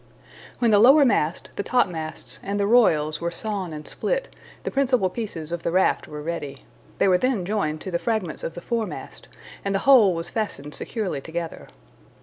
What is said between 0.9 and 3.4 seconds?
mast, the topmasts, and the royals were